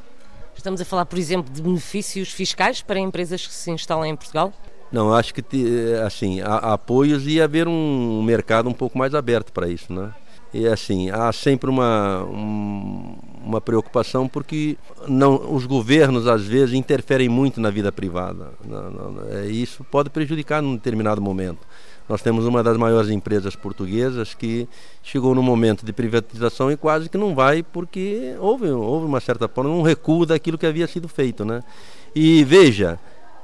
[0.55, 4.53] Estamos a falar, por exemplo, de benefícios fiscais para empresas que se instalam em Portugal?
[4.91, 5.43] Não, acho que
[6.05, 10.13] assim, há apoios e haver um mercado um pouco mais aberto para isso, né?
[10.51, 17.29] E assim, há sempre uma, um, uma preocupação porque não, os governos às vezes interferem
[17.29, 18.51] muito na vida privada.
[18.65, 21.59] Não, é, isso pode prejudicar num determinado momento.
[22.07, 24.67] Nós temos uma das maiores empresas portuguesas que
[25.03, 29.47] chegou no momento de privatização e quase que não vai porque houve, houve uma certa
[29.47, 31.61] forma um recuo daquilo que havia sido feito, né?
[32.15, 32.99] E veja,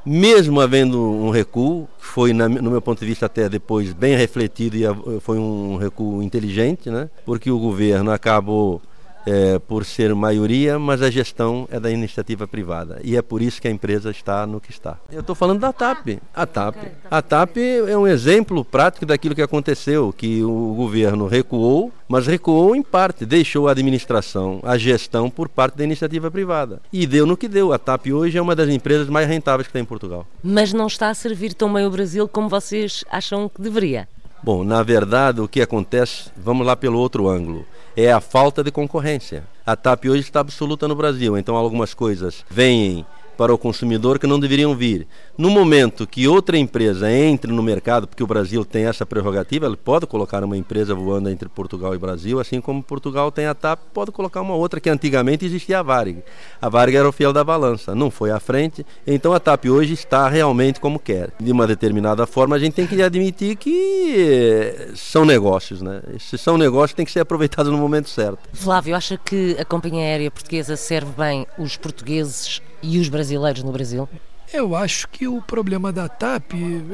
[0.05, 5.19] mesmo havendo um recuo, foi no meu ponto de vista até depois bem refletido e
[5.19, 7.09] foi um recuo inteligente, né?
[7.25, 8.81] porque o governo acabou
[9.25, 12.99] é, por ser maioria, mas a gestão é da iniciativa privada.
[13.03, 14.97] E é por isso que a empresa está no que está.
[15.11, 16.19] Eu estou falando da TAP.
[16.33, 16.75] A TAP.
[17.09, 17.57] A TAP
[17.87, 23.25] é um exemplo prático daquilo que aconteceu, que o governo recuou, mas recuou em parte,
[23.25, 26.81] deixou a administração, a gestão por parte da iniciativa privada.
[26.93, 27.73] E deu no que deu.
[27.73, 30.25] A TAP hoje é uma das empresas mais rentáveis que tem em Portugal.
[30.43, 34.07] Mas não está a servir tão bem o Brasil como vocês acham que deveria?
[34.43, 38.71] Bom, na verdade, o que acontece, vamos lá pelo outro ângulo, é a falta de
[38.71, 39.43] concorrência.
[39.65, 43.05] A TAP hoje está absoluta no Brasil, então algumas coisas vêm
[43.37, 45.07] para o consumidor que não deveriam vir.
[45.37, 49.75] No momento que outra empresa entre no mercado, porque o Brasil tem essa prerrogativa, ele
[49.75, 53.81] pode colocar uma empresa voando entre Portugal e Brasil, assim como Portugal tem a TAP,
[53.93, 56.23] pode colocar uma outra que antigamente existia a Varig.
[56.61, 59.93] A Varig era o fiel da balança, não foi à frente, então a TAP hoje
[59.93, 61.31] está realmente como quer.
[61.37, 66.01] De uma determinada forma, a gente tem que admitir que são negócios, né?
[66.17, 68.39] Se são negócios, tem que ser aproveitados no momento certo.
[68.53, 73.73] Flávio, acha que a companhia aérea portuguesa serve bem os portugueses e os brasileiros no
[73.73, 74.07] Brasil?
[74.53, 76.53] Eu acho que o problema da TAP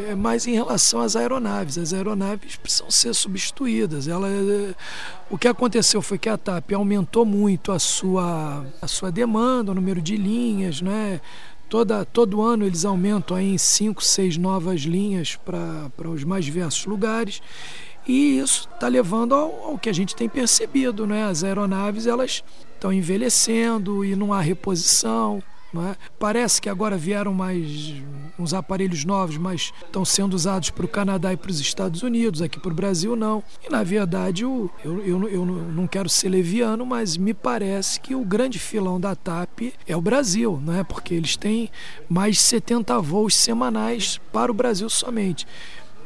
[0.10, 1.78] é mais em relação às aeronaves.
[1.78, 4.08] As aeronaves precisam ser substituídas.
[4.08, 4.30] Ela,
[5.30, 9.76] o que aconteceu foi que a TAP aumentou muito a sua, a sua demanda, o
[9.76, 11.20] número de linhas, né?
[11.72, 16.86] toda, todo ano eles aumentam aí em 5, 6 novas linhas para os mais diversos
[16.86, 17.42] lugares.
[18.06, 21.24] E isso está levando ao, ao, que a gente tem percebido, né?
[21.24, 25.42] As aeronaves elas estão envelhecendo e não há reposição.
[25.74, 25.96] É?
[26.20, 27.94] Parece que agora vieram mais
[28.38, 32.42] uns aparelhos novos, mas estão sendo usados para o Canadá e para os Estados Unidos,
[32.42, 33.42] aqui para o Brasil não.
[33.66, 38.14] E na verdade eu, eu, eu, eu, não quero ser leviano, mas me parece que
[38.14, 40.84] o grande filão da TAP é o Brasil, não é?
[40.84, 41.70] porque eles têm
[42.10, 45.48] mais de 70 voos semanais para o Brasil somente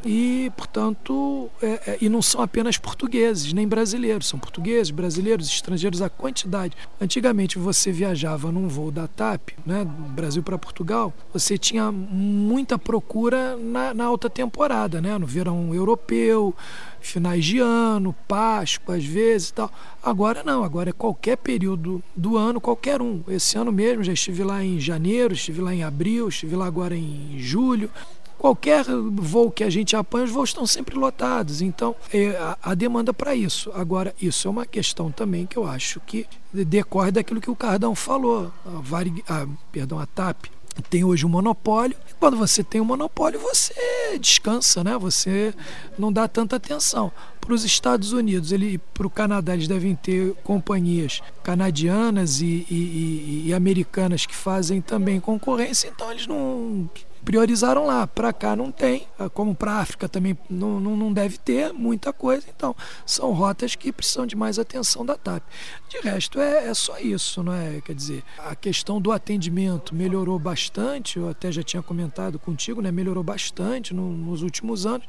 [0.06, 6.00] e, portanto, é, é, e não são apenas portugueses, nem brasileiros, são portugueses, brasileiros, estrangeiros,
[6.00, 6.78] a quantidade.
[7.02, 13.58] Antigamente você viajava num voo da TAP, né, Brasil para Portugal, você tinha muita procura
[13.58, 16.54] na, na, alta temporada, né, no verão europeu,
[17.02, 19.72] finais de ano, Páscoa às vezes e tal.
[20.04, 23.24] Agora não, agora é qualquer período do ano, qualquer um.
[23.28, 26.96] Esse ano mesmo já estive lá em janeiro, estive lá em abril, estive lá agora
[26.96, 27.90] em julho
[28.38, 31.62] qualquer voo que a gente apanha, os voos estão sempre lotados.
[31.62, 33.72] Então, é, a, a demanda para isso.
[33.74, 37.96] Agora, isso é uma questão também que eu acho que decorre daquilo que o Cardão
[37.96, 38.52] falou.
[38.66, 40.46] A, Varig, a, perdão, a TAP
[40.90, 41.96] tem hoje um monopólio.
[42.10, 43.74] E quando você tem um monopólio, você
[44.20, 44.98] descansa, né?
[44.98, 45.54] Você
[45.98, 47.12] não dá tanta atenção.
[47.40, 52.76] Para os Estados Unidos e para o Canadá, eles devem ter companhias canadianas e, e,
[52.76, 56.90] e, e americanas que fazem também concorrência, então eles não
[57.26, 58.06] priorizaram lá.
[58.06, 61.74] Para cá não tem, ah, como para a África também não, não, não, deve ter
[61.74, 62.46] muita coisa.
[62.56, 65.44] Então, são rotas que precisam de mais atenção da TAP.
[65.90, 67.82] De resto, é, é só isso, não é?
[67.82, 72.92] Quer dizer, a questão do atendimento melhorou bastante, eu até já tinha comentado contigo, né?
[72.92, 75.08] Melhorou bastante no, nos últimos anos.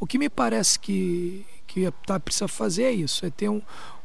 [0.00, 3.60] O que me parece que, que a TAP precisa fazer é isso, é ter um,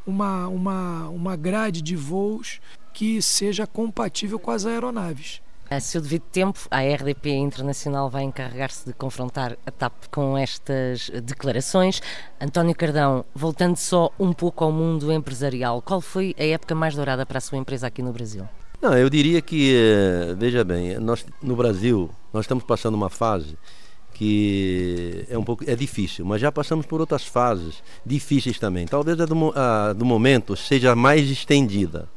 [0.05, 2.59] uma, uma, uma grade de voos
[2.93, 5.41] que seja compatível com as aeronaves.
[5.75, 11.09] A seu devido tempo, a RDP Internacional vai encarregar-se de confrontar a TAP com estas
[11.23, 11.99] declarações.
[12.39, 17.25] António Cardão, voltando só um pouco ao mundo empresarial, qual foi a época mais dourada
[17.25, 18.47] para a sua empresa aqui no Brasil?
[18.79, 23.57] Não, eu diria que, eh, veja bem, nós no Brasil, nós estamos passando uma fase
[24.13, 28.85] que é um pouco é difícil, mas já passamos por outras fases difíceis também.
[28.85, 32.07] Talvez a do, a do momento seja mais estendida.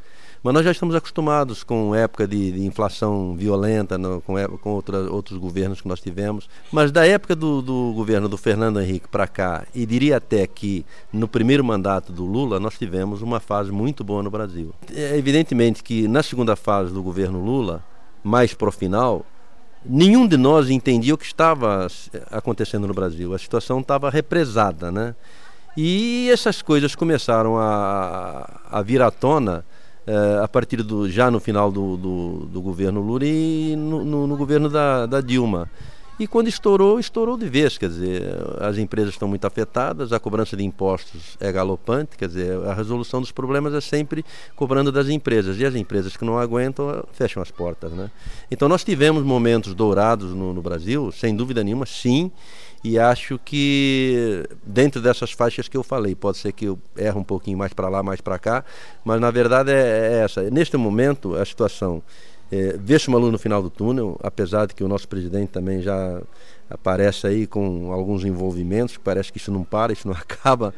[0.47, 4.99] Mas nós já estamos acostumados com época de, de inflação violenta, no, com, com outra,
[5.11, 6.49] outros governos que nós tivemos.
[6.71, 10.87] Mas da época do, do governo do Fernando Henrique para cá, e diria até que
[11.13, 14.73] no primeiro mandato do Lula, nós tivemos uma fase muito boa no Brasil.
[14.95, 17.83] É evidentemente que na segunda fase do governo Lula,
[18.23, 19.27] mais para o final,
[19.85, 21.89] nenhum de nós entendia o que estava
[22.31, 23.35] acontecendo no Brasil.
[23.35, 25.13] A situação estava represada, né?
[25.77, 29.65] E essas coisas começaram a, a vir à tona
[30.07, 34.27] uh, a partir do já no final do, do, do governo Lula e no, no,
[34.27, 35.71] no governo da, da, Dilma.
[36.19, 38.23] E quando estourou, estourou de vez, quer dizer,
[38.59, 43.21] as empresas estão muito afetadas, a cobrança de impostos é galopante, quer dizer, a resolução
[43.21, 47.51] dos problemas é sempre cobrando das empresas, e as empresas que não aguentam fecham as
[47.51, 48.11] portas, né?
[48.51, 52.33] Então nós tivemos momentos dourados no, no Brasil, sem dúvida nenhuma, sim,
[52.89, 57.25] e acho que dentro dessas faixas que eu falei, pode ser que eu erre um
[57.25, 58.65] pouquinho mais para lá, mais para cá,
[59.05, 60.49] mas na verdade é, é, essa.
[60.51, 62.01] Neste momento, a situação
[62.49, 65.83] é, vê-se uma luz no final do túnel, apesar de que o nosso presidente também
[65.83, 66.23] já
[66.71, 70.73] aparece aí com alguns envolvimentos, parece que isso não para, isso não acaba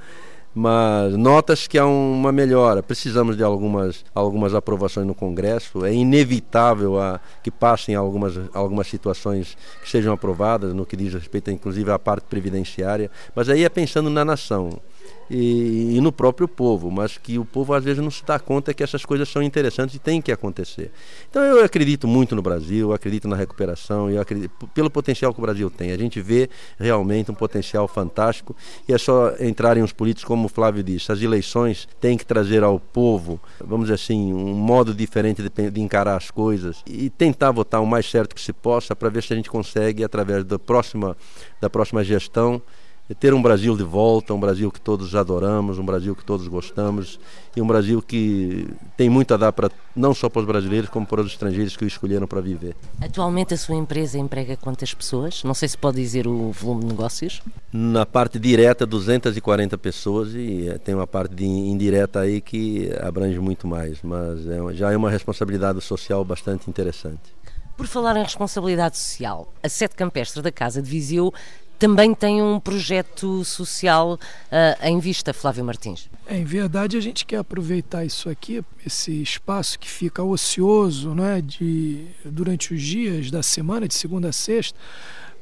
[0.60, 2.82] mas notas que há uma melhora.
[2.82, 5.86] Precisamos de algumas, algumas aprovações no Congresso.
[5.86, 11.48] É inevitável a, que passem algumas, algumas situações que sejam aprovadas no que diz respeito,
[11.52, 13.08] inclusive, à parte previdenciária.
[13.36, 14.80] Mas aí é pensando na nação
[15.30, 18.72] e, e, no próprio povo, mas que o povo às vezes não se dá conta
[18.72, 20.90] que essas coisas são interessantes e têm que acontecer.
[21.28, 25.42] Então eu acredito muito no Brasil, acredito na recuperação, eu acredito pelo potencial que o
[25.42, 25.92] Brasil tem.
[25.92, 28.56] A gente vê realmente um potencial fantástico
[28.88, 32.62] e é só entrarem os políticos, como o Flávio disse, as eleições têm que trazer
[32.62, 37.50] ao povo, vamos dizer assim, um modo diferente de, de encarar as coisas e tentar
[37.50, 40.58] votar o mais certo que se possa para ver se a gente consegue, através da
[40.58, 41.16] próxima,
[41.60, 42.62] da próxima gestão,
[43.14, 47.18] ter um Brasil de volta, um Brasil que todos adoramos, um Brasil que todos gostamos
[47.56, 51.06] e um Brasil que tem muito a dar para não só para os brasileiros como
[51.06, 52.76] para os estrangeiros que o escolheram para viver.
[53.00, 55.42] Atualmente a sua empresa emprega quantas pessoas?
[55.42, 57.42] Não sei se pode dizer o volume de negócios.
[57.72, 63.66] Na parte direta 240 pessoas e eh, tem uma parte indireta aí que abrange muito
[63.66, 67.38] mais, mas é, já é uma responsabilidade social bastante interessante.
[67.76, 71.32] Por falar em responsabilidade social, a sede campestre da Casa de Viseu
[71.78, 76.10] também tem um projeto social uh, em vista, Flávio Martins.
[76.26, 81.40] É, em verdade, a gente quer aproveitar isso aqui, esse espaço que fica ocioso né,
[81.40, 84.78] de, durante os dias da semana, de segunda a sexta,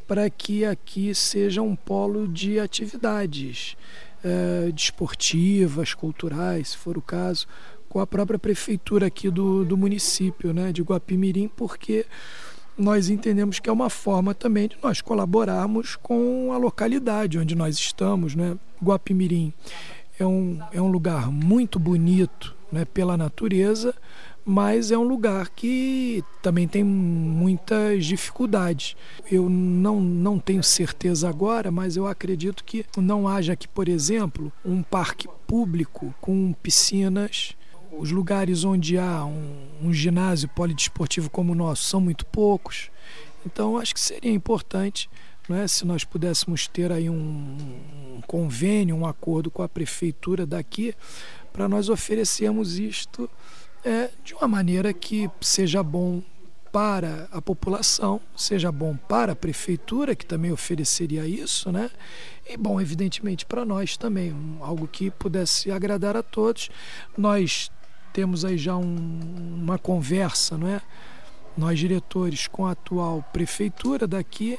[0.06, 3.76] para que aqui seja um polo de atividades
[4.22, 7.46] é, desportivas, culturais, se for o caso,
[7.88, 12.04] com a própria prefeitura aqui do, do município né, de Guapimirim, porque
[12.76, 17.76] nós entendemos que é uma forma também de nós colaborarmos com a localidade onde nós
[17.76, 18.34] estamos.
[18.34, 18.56] Né?
[18.82, 19.52] Guapimirim
[20.18, 23.94] é um, é um lugar muito bonito né, pela natureza,
[24.44, 28.96] mas é um lugar que também tem muitas dificuldades.
[29.30, 34.52] Eu não, não tenho certeza agora, mas eu acredito que não haja aqui, por exemplo,
[34.64, 37.56] um parque público com piscinas
[37.98, 42.90] os lugares onde há um, um ginásio polidesportivo como o nosso são muito poucos.
[43.44, 45.08] Então, acho que seria importante
[45.48, 47.14] é, se nós pudéssemos ter aí um,
[48.16, 50.94] um convênio, um acordo com a prefeitura daqui,
[51.52, 53.30] para nós oferecermos isto
[53.84, 56.20] é, de uma maneira que seja bom
[56.72, 61.90] para a população, seja bom para a prefeitura, que também ofereceria isso, né?
[62.46, 66.68] E bom, evidentemente para nós também, um, algo que pudesse agradar a todos.
[67.16, 67.70] Nós
[68.16, 70.80] temos aí já um, uma conversa, não é?
[71.54, 74.58] Nós diretores com a atual prefeitura daqui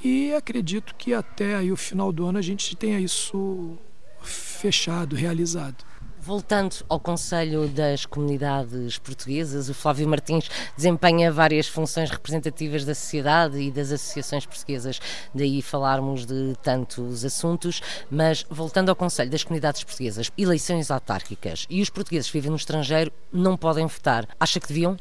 [0.00, 3.76] e acredito que até aí o final do ano a gente tenha isso
[4.22, 5.84] fechado, realizado.
[6.24, 13.60] Voltando ao Conselho das Comunidades Portuguesas, o Flávio Martins desempenha várias funções representativas da sociedade
[13.60, 15.00] e das associações portuguesas,
[15.34, 21.82] daí falarmos de tantos assuntos, mas voltando ao Conselho das Comunidades Portuguesas, eleições autárquicas e
[21.82, 24.26] os portugueses que vivem no estrangeiro não podem votar.
[24.40, 24.96] Acha que deviam?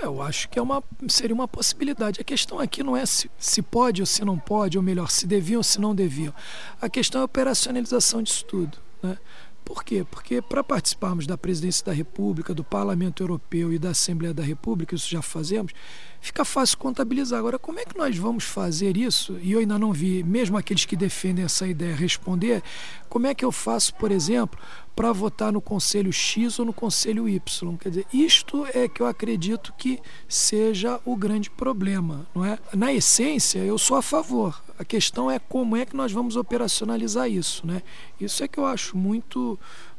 [0.00, 2.20] Eu acho que é uma, seria uma possibilidade.
[2.20, 5.26] A questão aqui não é se, se pode ou se não pode, ou melhor, se
[5.26, 6.32] deviam ou se não deviam.
[6.80, 8.78] A questão é a operacionalização disso tudo.
[9.02, 9.16] Né?
[9.68, 10.02] Por quê?
[10.02, 14.94] Porque para participarmos da presidência da República, do Parlamento Europeu e da Assembleia da República,
[14.94, 15.74] isso já fazemos,
[16.22, 17.38] fica fácil contabilizar.
[17.38, 19.38] Agora, como é que nós vamos fazer isso?
[19.42, 22.62] E eu ainda não vi, mesmo aqueles que defendem essa ideia, responder.
[23.10, 24.58] Como é que eu faço, por exemplo,
[24.96, 27.76] para votar no Conselho X ou no Conselho Y?
[27.76, 32.58] Quer dizer, isto é que eu acredito que seja o grande problema, não é?
[32.72, 34.58] Na essência, eu sou a favor.
[34.78, 37.82] A questão é como é que nós vamos operacionalizar isso, né?
[38.20, 39.58] Isso é que eu acho muito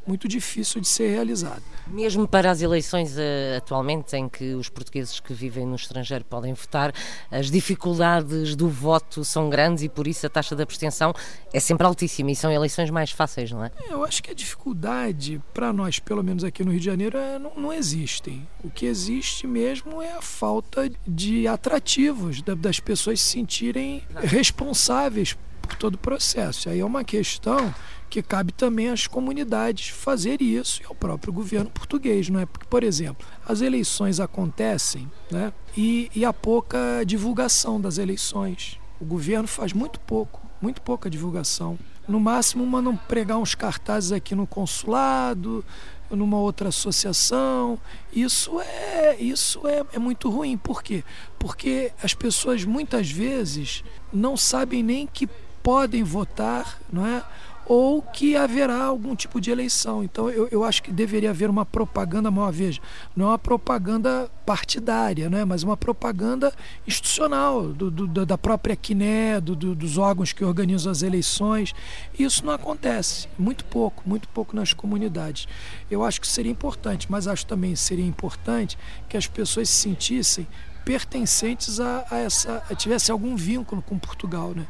[0.10, 1.62] muito difícil de ser realizado.
[1.88, 6.52] Mesmo para as eleições uh, atualmente, em que os portugueses que vivem no estrangeiro podem
[6.54, 6.92] votar,
[7.30, 11.14] as dificuldades do voto são grandes e por isso a taxa de abstenção
[11.54, 13.72] é sempre altíssima e são eleições mais fáceis, não é?
[13.88, 17.38] Eu acho que a dificuldade, para nós, pelo menos aqui no Rio de Janeiro, é,
[17.38, 18.48] não, não existem.
[18.64, 25.76] O que existe mesmo é a falta de atrativos, das pessoas se sentirem responsáveis por
[25.76, 26.68] todo o processo.
[26.68, 27.74] Aí é uma questão
[28.10, 32.46] que cabe também às comunidades fazer isso e ao próprio governo português, não é?
[32.46, 35.54] Porque, por exemplo, as eleições acontecem, né?
[35.78, 38.80] E, e há pouca divulgação das eleições.
[39.00, 41.78] O governo faz muito pouco, muito pouca divulgação.
[42.08, 45.64] No máximo, mandam pregar uns cartazes aqui no consulado,
[46.10, 47.80] numa outra associação.
[48.12, 50.58] Isso é isso é, é muito ruim.
[50.58, 51.04] Por quê?
[51.38, 55.30] Porque as pessoas muitas vezes não sabem nem que
[55.62, 57.24] podem votar, não é?
[57.70, 60.04] Ou que haverá algum tipo de eleição.
[60.04, 62.82] Então eu, eu acho que deveria haver uma propaganda, mal veja,
[63.16, 65.46] não é uma propaganda partidária, né?
[65.46, 66.52] mas uma propaganda
[66.88, 71.76] institucional do, do, da própria QNE, do, dos órgãos que organizam as eleições.
[72.18, 75.48] Isso não acontece, muito pouco, muito pouco nas comunidades.
[75.92, 80.48] Eu acho que seria importante, mas acho também seria importante que as pessoas se sentissem
[80.84, 84.66] pertencentes a, a essa, a, tivesse algum vínculo com Portugal, né?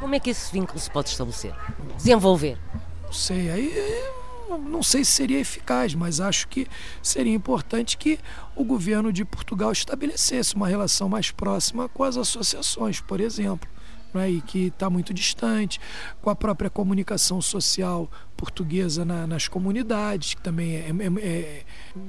[0.00, 1.54] Como é que esse vínculo se pode estabelecer?
[1.96, 2.58] Desenvolver?
[3.04, 3.72] Não sei, aí
[4.58, 6.66] não sei se seria eficaz, mas acho que
[7.02, 8.18] seria importante que
[8.54, 13.68] o governo de Portugal estabelecesse uma relação mais próxima com as associações, por exemplo
[14.14, 15.80] né, e que está muito distante,
[16.22, 21.62] com a própria comunicação social portuguesa na, nas comunidades, que também é, é, é,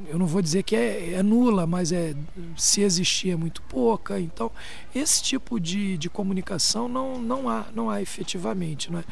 [0.07, 2.15] eu não vou dizer que é, é, nula, mas é
[2.55, 4.19] se existir é muito pouca.
[4.19, 4.51] Então,
[4.93, 8.91] esse tipo de, de comunicação não, não há, não há efetivamente.
[8.91, 9.03] Não é?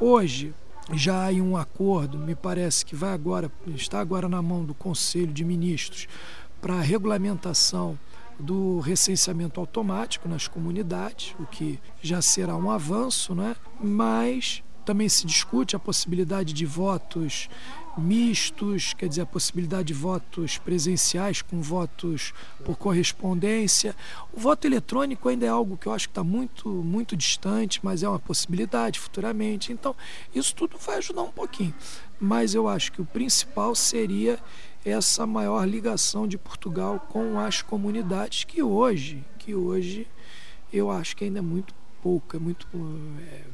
[0.00, 0.54] Hoje,
[0.92, 5.32] já há um acordo, me parece que vai agora, está agora na mão do Conselho
[5.32, 6.08] de Ministros
[6.60, 7.98] para a regulamentação
[8.40, 13.54] do recenseamento automático nas comunidades, o que já será um avanço, né?
[13.80, 17.48] mas também se discute a possibilidade de votos
[17.98, 22.32] mistos, quer dizer, a possibilidade de votos presenciais com votos
[22.64, 23.94] por correspondência.
[24.32, 28.02] O voto eletrônico ainda é algo que eu acho que está muito, muito distante, mas
[28.02, 29.72] é uma possibilidade futuramente.
[29.72, 29.94] Então,
[30.34, 31.74] isso tudo vai ajudar um pouquinho.
[32.18, 34.38] Mas eu acho que o principal seria
[34.84, 40.06] essa maior ligação de Portugal com as comunidades que hoje, que hoje
[40.72, 42.66] eu acho que ainda é muito pouco, é muito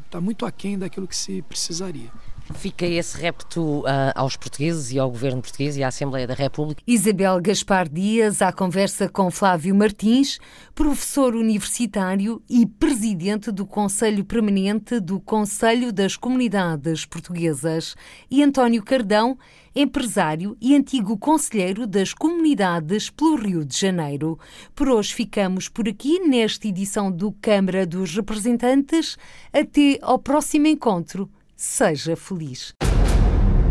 [0.04, 2.10] está é, muito aquém daquilo que se precisaria.
[2.54, 6.80] Fica esse repto uh, aos portugueses e ao governo português e à Assembleia da República.
[6.86, 10.38] Isabel Gaspar Dias, à conversa com Flávio Martins,
[10.72, 17.96] professor universitário e presidente do Conselho Permanente do Conselho das Comunidades Portuguesas,
[18.30, 19.36] e António Cardão,
[19.76, 24.38] empresário e antigo conselheiro das comunidades pelo Rio de Janeiro.
[24.74, 29.18] Por hoje ficamos por aqui nesta edição do Câmara dos Representantes.
[29.52, 31.30] Até ao próximo encontro.
[31.54, 32.72] Seja feliz.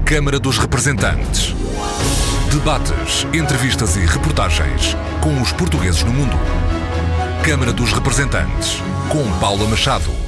[0.05, 1.53] Câmara dos Representantes.
[2.53, 6.35] Debates, entrevistas e reportagens com os portugueses no mundo.
[7.43, 8.77] Câmara dos Representantes,
[9.11, 10.24] com Paula Machado.